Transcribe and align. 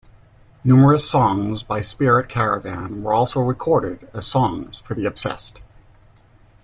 Numerous 0.63 1.07
songs 1.07 1.61
by 1.61 1.81
Spirit 1.81 2.27
Caravan 2.27 3.03
were 3.03 3.13
also 3.13 3.39
recorded 3.39 4.09
as 4.15 4.25
songs 4.25 4.79
for 4.79 4.95
The 4.95 5.05
Obsessed. 5.05 5.59